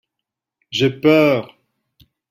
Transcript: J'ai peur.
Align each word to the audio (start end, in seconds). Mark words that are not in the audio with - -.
J'ai 0.71 0.89
peur. 0.89 1.55